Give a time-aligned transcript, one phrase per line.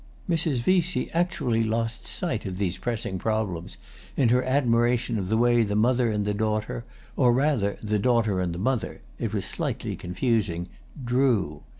[0.27, 0.61] Mrs.
[0.61, 3.77] Vesey actually lost sight of these pressing problems
[4.17, 6.85] in her admiration of the way the mother and the daughter,
[7.15, 10.69] or rather the daughter and the mother (it was slightly confusing)
[11.05, 11.61] "drew."